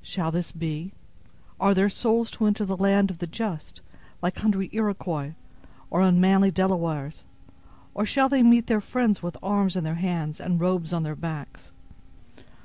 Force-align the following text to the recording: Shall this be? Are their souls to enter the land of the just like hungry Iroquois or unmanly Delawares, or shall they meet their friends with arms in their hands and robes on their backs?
Shall 0.00 0.30
this 0.30 0.52
be? 0.52 0.92
Are 1.58 1.74
their 1.74 1.88
souls 1.88 2.30
to 2.30 2.46
enter 2.46 2.64
the 2.64 2.76
land 2.76 3.10
of 3.10 3.18
the 3.18 3.26
just 3.26 3.80
like 4.22 4.38
hungry 4.38 4.70
Iroquois 4.72 5.32
or 5.90 6.02
unmanly 6.02 6.52
Delawares, 6.52 7.24
or 7.92 8.06
shall 8.06 8.28
they 8.28 8.44
meet 8.44 8.68
their 8.68 8.80
friends 8.80 9.24
with 9.24 9.36
arms 9.42 9.74
in 9.74 9.82
their 9.82 9.96
hands 9.96 10.38
and 10.40 10.60
robes 10.60 10.92
on 10.92 11.02
their 11.02 11.16
backs? 11.16 11.72